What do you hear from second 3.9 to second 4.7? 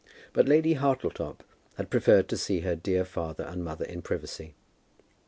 privacy.